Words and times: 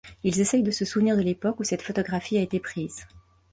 Ils 0.23 0.39
essayent 0.41 0.63
de 0.63 0.71
se 0.71 0.83
souvenir 0.83 1.15
de 1.15 1.21
l'époque 1.21 1.59
où 1.59 1.63
cette 1.63 1.83
photographie 1.83 2.39
a 2.39 2.41
été 2.41 2.59
prise. 2.59 3.05